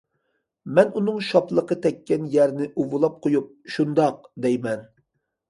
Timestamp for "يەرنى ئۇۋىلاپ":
2.37-3.21